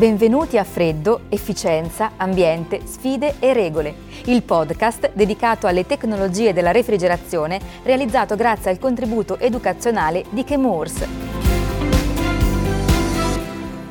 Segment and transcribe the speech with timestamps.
[0.00, 7.60] Benvenuti a Freddo, Efficienza, Ambiente, Sfide e Regole, il podcast dedicato alle tecnologie della refrigerazione
[7.82, 11.06] realizzato grazie al contributo educazionale di Chemours.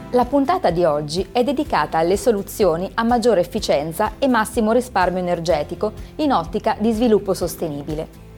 [0.09, 5.91] La puntata di oggi è dedicata alle soluzioni a maggiore efficienza e massimo risparmio energetico
[6.15, 8.28] in ottica di sviluppo sostenibile.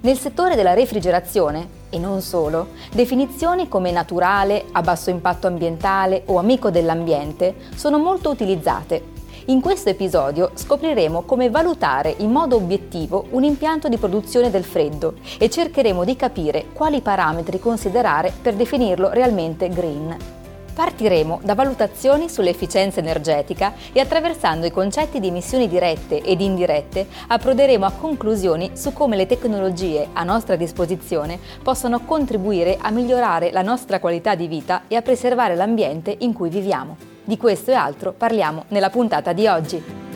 [0.00, 6.38] Nel settore della refrigerazione, e non solo, definizioni come naturale, a basso impatto ambientale o
[6.38, 9.16] amico dell'ambiente sono molto utilizzate.
[9.46, 15.14] In questo episodio scopriremo come valutare in modo obiettivo un impianto di produzione del freddo
[15.36, 20.37] e cercheremo di capire quali parametri considerare per definirlo realmente green.
[20.78, 27.84] Partiremo da valutazioni sull'efficienza energetica e attraversando i concetti di emissioni dirette ed indirette approderemo
[27.84, 33.98] a conclusioni su come le tecnologie a nostra disposizione possano contribuire a migliorare la nostra
[33.98, 36.96] qualità di vita e a preservare l'ambiente in cui viviamo.
[37.24, 40.07] Di questo e altro parliamo nella puntata di oggi.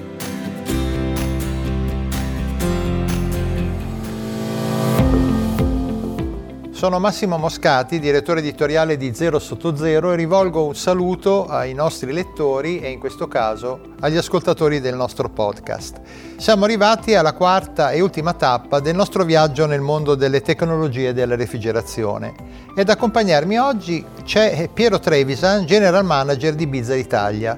[6.83, 12.13] Sono Massimo Moscati, direttore editoriale di Zero Sotto Zero e rivolgo un saluto ai nostri
[12.13, 16.01] lettori e in questo caso agli ascoltatori del nostro podcast.
[16.39, 21.37] Siamo arrivati alla quarta e ultima tappa del nostro viaggio nel mondo delle tecnologie della
[21.37, 22.35] refrigerazione
[22.77, 27.57] ed accompagnarmi oggi c'è Piero Trevisan, General Manager di Bizza Italia.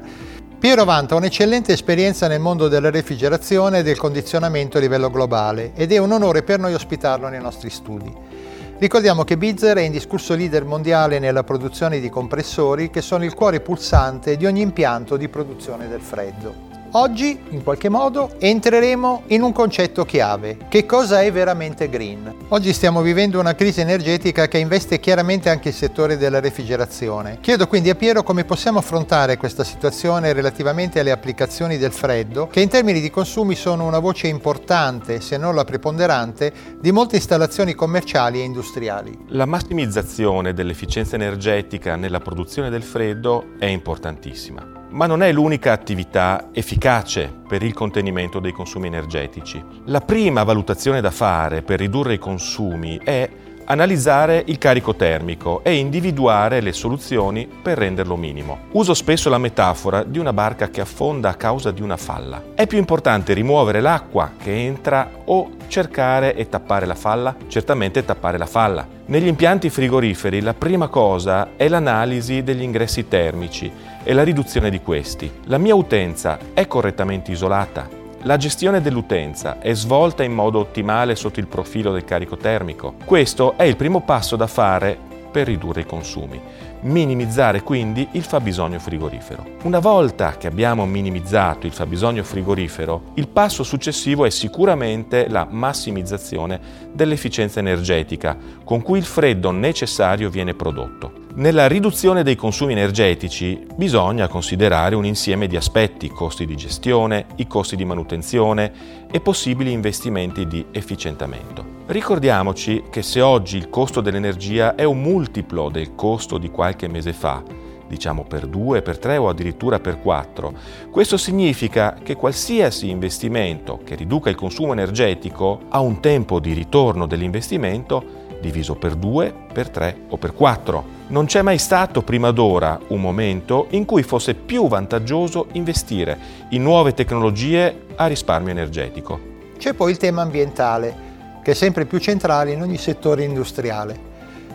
[0.59, 5.92] Piero vanta un'eccellente esperienza nel mondo della refrigerazione e del condizionamento a livello globale ed
[5.92, 8.33] è un onore per noi ospitarlo nei nostri studi.
[8.77, 13.61] Ricordiamo che Bizzer è indiscusso leader mondiale nella produzione di compressori che sono il cuore
[13.61, 16.73] pulsante di ogni impianto di produzione del freddo.
[16.97, 20.59] Oggi, in qualche modo, entreremo in un concetto chiave.
[20.69, 22.33] Che cosa è veramente green?
[22.50, 27.39] Oggi stiamo vivendo una crisi energetica che investe chiaramente anche il settore della refrigerazione.
[27.41, 32.61] Chiedo quindi a Piero come possiamo affrontare questa situazione relativamente alle applicazioni del freddo, che
[32.61, 37.75] in termini di consumi sono una voce importante, se non la preponderante, di molte installazioni
[37.75, 39.19] commerciali e industriali.
[39.31, 46.50] La massimizzazione dell'efficienza energetica nella produzione del freddo è importantissima ma non è l'unica attività
[46.53, 49.62] efficace per il contenimento dei consumi energetici.
[49.87, 53.28] La prima valutazione da fare per ridurre i consumi è
[53.64, 58.58] analizzare il carico termico e individuare le soluzioni per renderlo minimo.
[58.72, 62.42] Uso spesso la metafora di una barca che affonda a causa di una falla.
[62.54, 67.34] È più importante rimuovere l'acqua che entra o cercare e tappare la falla?
[67.48, 68.86] Certamente tappare la falla.
[69.06, 73.70] Negli impianti frigoriferi la prima cosa è l'analisi degli ingressi termici
[74.03, 75.30] e la riduzione di questi.
[75.44, 78.03] La mia utenza è correttamente isolata?
[78.24, 82.94] La gestione dell'utenza è svolta in modo ottimale sotto il profilo del carico termico.
[83.04, 84.96] Questo è il primo passo da fare
[85.30, 86.40] per ridurre i consumi.
[86.80, 89.44] Minimizzare quindi il fabbisogno frigorifero.
[89.64, 96.58] Una volta che abbiamo minimizzato il fabbisogno frigorifero, il passo successivo è sicuramente la massimizzazione
[96.94, 101.23] dell'efficienza energetica con cui il freddo necessario viene prodotto.
[101.37, 107.49] Nella riduzione dei consumi energetici bisogna considerare un insieme di aspetti, costi di gestione, i
[107.49, 111.83] costi di manutenzione e possibili investimenti di efficientamento.
[111.87, 117.12] Ricordiamoci che se oggi il costo dell'energia è un multiplo del costo di qualche mese
[117.12, 117.43] fa,
[117.89, 120.55] diciamo per 2, per 3 o addirittura per 4,
[120.93, 127.06] questo significa che qualsiasi investimento che riduca il consumo energetico ha un tempo di ritorno
[127.06, 130.94] dell'investimento diviso per 2, per 3 o per 4.
[131.06, 136.19] Non c'è mai stato prima d'ora un momento in cui fosse più vantaggioso investire
[136.50, 139.20] in nuove tecnologie a risparmio energetico.
[139.59, 144.12] C'è poi il tema ambientale, che è sempre più centrale in ogni settore industriale.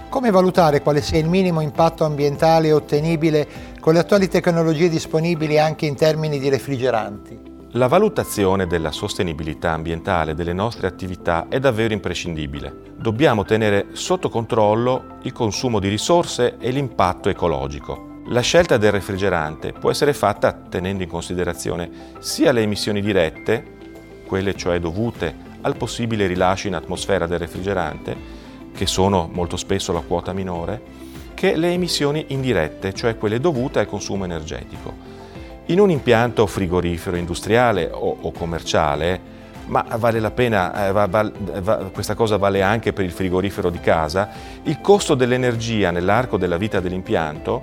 [0.09, 3.47] Come valutare quale sia il minimo impatto ambientale ottenibile
[3.79, 7.48] con le attuali tecnologie disponibili anche in termini di refrigeranti?
[7.73, 12.93] La valutazione della sostenibilità ambientale delle nostre attività è davvero imprescindibile.
[12.95, 18.21] Dobbiamo tenere sotto controllo il consumo di risorse e l'impatto ecologico.
[18.29, 23.77] La scelta del refrigerante può essere fatta tenendo in considerazione sia le emissioni dirette,
[24.25, 28.17] quelle cioè dovute al possibile rilascio in atmosfera del refrigerante,
[28.73, 30.81] che sono molto spesso la quota minore,
[31.35, 35.08] che le emissioni indirette, cioè quelle dovute al consumo energetico.
[35.69, 39.37] In un impianto frigorifero industriale o, o commerciale,
[39.67, 41.31] ma vale la pena, eh, va, va,
[41.61, 44.29] va, questa cosa vale anche per il frigorifero di casa,
[44.63, 47.61] il costo dell'energia nell'arco della vita dell'impianto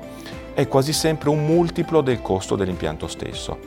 [0.55, 3.58] è quasi sempre un multiplo del costo dell'impianto stesso.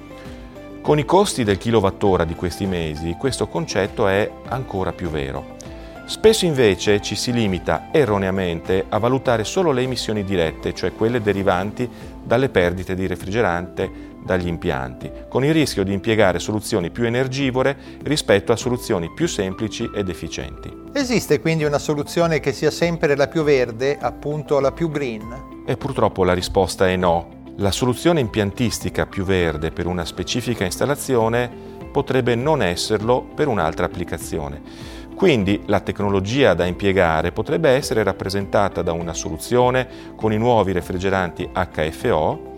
[0.81, 5.57] Con i costi del kilowattora di questi mesi questo concetto è ancora più vero.
[6.05, 11.87] Spesso invece ci si limita erroneamente a valutare solo le emissioni dirette, cioè quelle derivanti
[12.29, 13.89] dalle perdite di refrigerante
[14.23, 19.89] dagli impianti, con il rischio di impiegare soluzioni più energivore rispetto a soluzioni più semplici
[19.91, 20.71] ed efficienti.
[20.93, 25.63] Esiste quindi una soluzione che sia sempre la più verde, appunto la più green?
[25.65, 27.37] E purtroppo la risposta è no.
[27.55, 31.49] La soluzione impiantistica più verde per una specifica installazione
[31.91, 34.61] potrebbe non esserlo per un'altra applicazione.
[35.19, 39.85] Quindi la tecnologia da impiegare potrebbe essere rappresentata da una soluzione
[40.15, 42.55] con i nuovi refrigeranti HFO,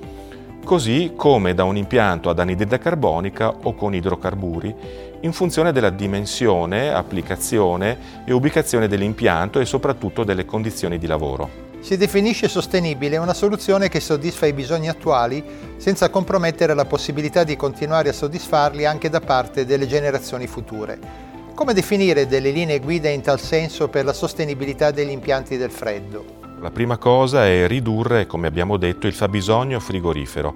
[0.63, 4.75] così come da un impianto ad anidride carbonica o con idrocarburi,
[5.21, 11.49] in funzione della dimensione, applicazione e ubicazione dell'impianto e soprattutto delle condizioni di lavoro.
[11.79, 15.43] Si definisce sostenibile una soluzione che soddisfa i bisogni attuali
[15.77, 21.30] senza compromettere la possibilità di continuare a soddisfarli anche da parte delle generazioni future.
[21.61, 26.39] Come definire delle linee guida in tal senso per la sostenibilità degli impianti del freddo?
[26.59, 30.55] La prima cosa è ridurre, come abbiamo detto, il fabbisogno frigorifero,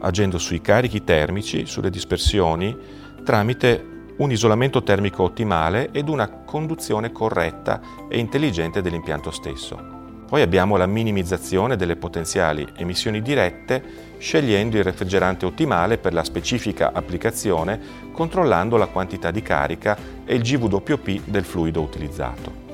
[0.00, 2.74] agendo sui carichi termici, sulle dispersioni,
[3.22, 3.84] tramite
[4.16, 9.95] un isolamento termico ottimale ed una conduzione corretta e intelligente dell'impianto stesso.
[10.28, 16.90] Poi abbiamo la minimizzazione delle potenziali emissioni dirette scegliendo il refrigerante ottimale per la specifica
[16.92, 17.78] applicazione
[18.10, 22.64] controllando la quantità di carica e il GWP del fluido utilizzato.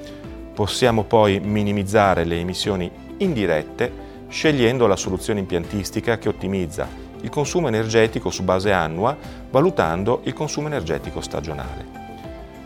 [0.54, 6.88] Possiamo poi minimizzare le emissioni indirette scegliendo la soluzione impiantistica che ottimizza
[7.20, 9.16] il consumo energetico su base annua
[9.50, 12.01] valutando il consumo energetico stagionale.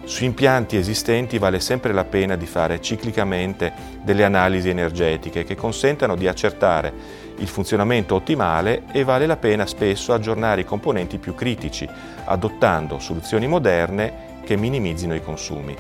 [0.07, 3.73] Su impianti esistenti vale sempre la pena di fare ciclicamente
[4.05, 6.93] delle analisi energetiche che consentano di accertare
[7.39, 11.89] il funzionamento ottimale e vale la pena spesso aggiornare i componenti più critici,
[12.25, 15.75] adottando soluzioni moderne che minimizzino i consumi.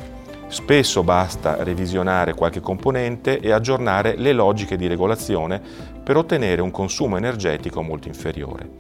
[0.49, 5.61] Spesso basta revisionare qualche componente e aggiornare le logiche di regolazione
[6.02, 8.70] per ottenere un consumo energetico molto inferiore.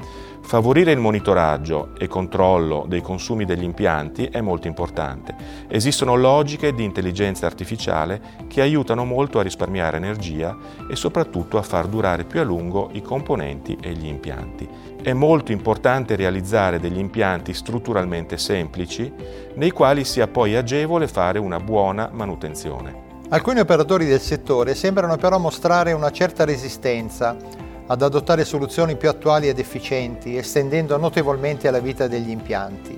[0.46, 5.34] Favorire il monitoraggio e controllo dei consumi degli impianti è molto importante.
[5.66, 10.56] Esistono logiche di intelligenza artificiale che aiutano molto a risparmiare energia
[10.88, 14.68] e soprattutto a far durare più a lungo i componenti e gli impianti.
[15.02, 19.12] È molto importante realizzare degli impianti strutturalmente semplici
[19.56, 23.02] nei quali sia poi agevole fare una buona manutenzione.
[23.30, 29.48] Alcuni operatori del settore sembrano però mostrare una certa resistenza ad adottare soluzioni più attuali
[29.48, 32.96] ed efficienti, estendendo notevolmente la vita degli impianti.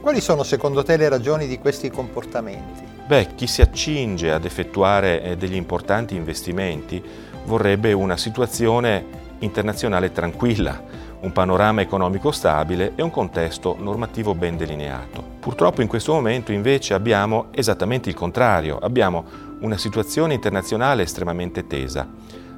[0.00, 2.82] Quali sono secondo te le ragioni di questi comportamenti?
[3.06, 7.02] Beh, chi si accinge ad effettuare eh, degli importanti investimenti
[7.44, 10.82] vorrebbe una situazione internazionale tranquilla,
[11.20, 15.22] un panorama economico stabile e un contesto normativo ben delineato.
[15.38, 22.08] Purtroppo in questo momento invece abbiamo esattamente il contrario, abbiamo una situazione internazionale estremamente tesa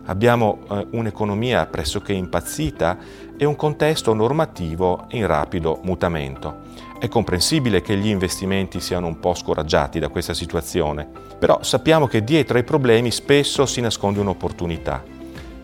[0.06, 2.98] abbiamo eh, un'economia pressoché impazzita
[3.36, 6.70] e un contesto normativo in rapido mutamento.
[6.98, 11.08] È comprensibile che gli investimenti siano un po' scoraggiati da questa situazione,
[11.38, 15.11] però sappiamo che dietro ai problemi spesso si nasconde un'opportunità.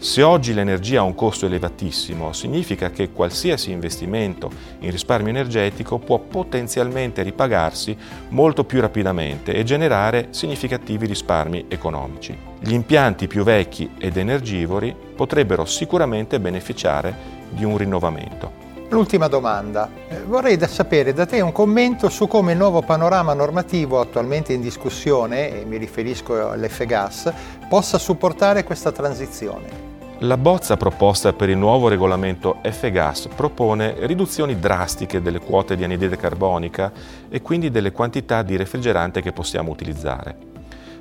[0.00, 4.48] Se oggi l'energia ha un costo elevatissimo, significa che qualsiasi investimento
[4.78, 7.96] in risparmio energetico può potenzialmente ripagarsi
[8.28, 12.38] molto più rapidamente e generare significativi risparmi economici.
[12.60, 17.12] Gli impianti più vecchi ed energivori potrebbero sicuramente beneficiare
[17.50, 18.66] di un rinnovamento.
[18.90, 19.90] L'ultima domanda.
[20.08, 24.52] Eh, vorrei da sapere da te un commento su come il nuovo panorama normativo attualmente
[24.52, 27.32] in discussione, e mi riferisco all'FGAS,
[27.68, 29.87] possa supportare questa transizione.
[30.22, 36.16] La bozza proposta per il nuovo regolamento F-Gas propone riduzioni drastiche delle quote di anidride
[36.16, 36.90] carbonica
[37.28, 40.57] e quindi delle quantità di refrigerante che possiamo utilizzare.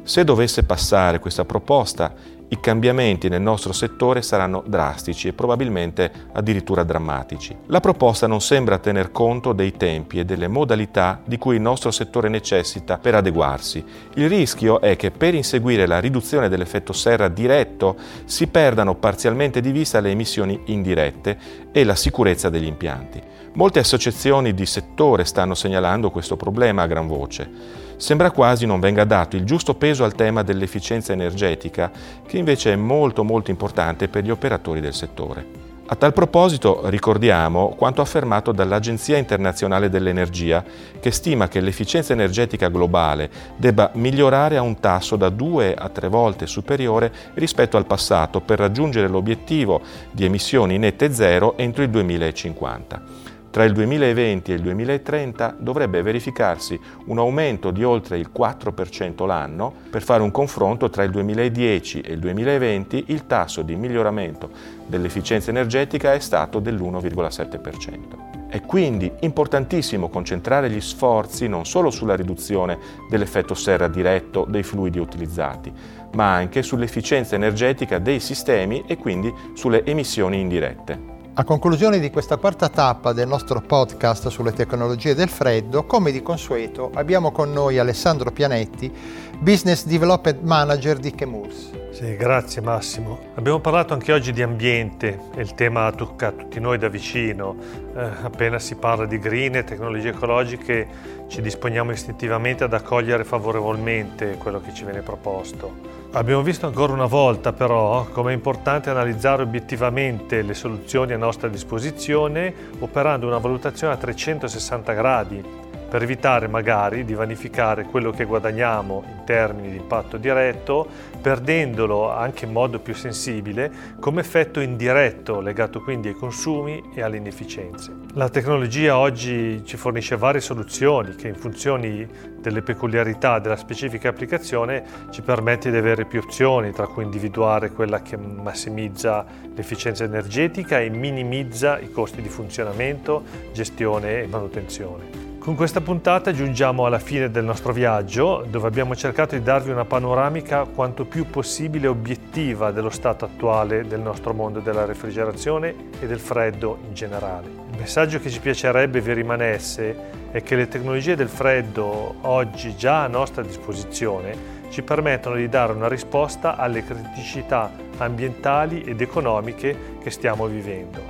[0.08, 2.14] Se dovesse passare questa proposta,
[2.48, 7.54] i cambiamenti nel nostro settore saranno drastici e probabilmente addirittura drammatici.
[7.66, 11.92] La proposta non sembra tener conto dei tempi e delle modalità di cui il nostro
[11.92, 13.84] settore necessita per adeguarsi.
[14.14, 19.72] Il rischio è che per inseguire la riduzione dell'effetto serra diretto si perdano parzialmente di
[19.72, 21.38] vista le emissioni indirette
[21.74, 23.22] e la sicurezza degli impianti.
[23.56, 29.04] Molte associazioni di settore stanno segnalando questo problema a gran voce sembra quasi non venga
[29.04, 31.92] dato il giusto peso al tema dell'efficienza energetica,
[32.26, 35.66] che invece è molto molto importante per gli operatori del settore.
[35.90, 40.62] A tal proposito ricordiamo quanto affermato dall'Agenzia internazionale dell'energia,
[41.00, 46.10] che stima che l'efficienza energetica globale debba migliorare a un tasso da 2 a 3
[46.10, 49.80] volte superiore rispetto al passato per raggiungere l'obiettivo
[50.12, 53.27] di emissioni nette zero entro il 2050.
[53.58, 59.74] Tra il 2020 e il 2030 dovrebbe verificarsi un aumento di oltre il 4% l'anno.
[59.90, 64.52] Per fare un confronto tra il 2010 e il 2020 il tasso di miglioramento
[64.86, 68.48] dell'efficienza energetica è stato dell'1,7%.
[68.48, 72.78] È quindi importantissimo concentrare gli sforzi non solo sulla riduzione
[73.10, 75.74] dell'effetto serra diretto dei fluidi utilizzati,
[76.14, 81.17] ma anche sull'efficienza energetica dei sistemi e quindi sulle emissioni indirette.
[81.40, 86.24] A conclusione di questa quarta tappa del nostro podcast sulle tecnologie del freddo, come di
[86.24, 88.92] consueto, abbiamo con noi Alessandro Pianetti,
[89.38, 91.92] Business Development Manager di Chemours.
[91.92, 93.20] Sì, grazie Massimo.
[93.36, 97.56] Abbiamo parlato anche oggi di ambiente il tema tocca a tutti noi da vicino.
[97.96, 100.88] Eh, appena si parla di green e tecnologie ecologiche
[101.28, 105.97] ci disponiamo istintivamente ad accogliere favorevolmente quello che ci viene proposto.
[106.12, 111.50] Abbiamo visto ancora una volta però come è importante analizzare obiettivamente le soluzioni a nostra
[111.50, 115.44] disposizione operando una valutazione a 360 gradi
[115.90, 120.88] per evitare magari di vanificare quello che guadagniamo in termini di impatto diretto,
[121.22, 127.18] perdendolo anche in modo più sensibile come effetto indiretto legato quindi ai consumi e alle
[127.18, 128.06] inefficienze.
[128.14, 134.84] La tecnologia oggi ci fornisce varie soluzioni che in funzione delle peculiarità della specifica applicazione
[135.10, 139.26] ci permette di avere più opzioni, tra cui individuare quella che massimizza
[139.56, 145.27] l'efficienza energetica e minimizza i costi di funzionamento, gestione e manutenzione.
[145.48, 149.86] Con questa puntata giungiamo alla fine del nostro viaggio, dove abbiamo cercato di darvi una
[149.86, 156.20] panoramica quanto più possibile obiettiva dello stato attuale del nostro mondo della refrigerazione e del
[156.20, 157.48] freddo in generale.
[157.72, 159.96] Il messaggio che ci piacerebbe vi rimanesse
[160.32, 164.36] è che le tecnologie del freddo, oggi già a nostra disposizione,
[164.70, 171.02] ci permettono di dare una risposta alle criticità ambientali ed economiche che stiamo vivendo.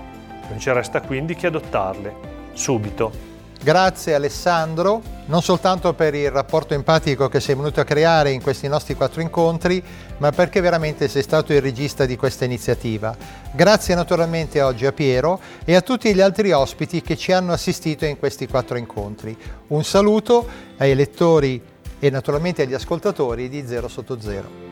[0.47, 2.13] Non ci resta quindi che adottarle,
[2.53, 3.36] subito.
[3.61, 8.67] Grazie Alessandro, non soltanto per il rapporto empatico che sei venuto a creare in questi
[8.67, 9.83] nostri quattro incontri,
[10.19, 13.15] ma perché veramente sei stato il regista di questa iniziativa.
[13.51, 18.05] Grazie naturalmente oggi a Piero e a tutti gli altri ospiti che ci hanno assistito
[18.05, 19.35] in questi quattro incontri.
[19.67, 20.47] Un saluto
[20.77, 21.61] ai lettori
[21.99, 24.66] e naturalmente agli ascoltatori di Zero Sotto Zero.